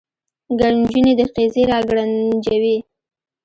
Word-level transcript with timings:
ګړنجونې 0.59 1.13
د 1.19 1.21
قیزې 1.33 1.63
را 1.69 1.79
ګړنجوي 1.89 2.77